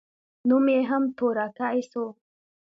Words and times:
نوم 0.47 0.65
يې 0.73 0.79
هم 0.89 1.03
تورکى 1.17 1.79
سو. 1.91 2.05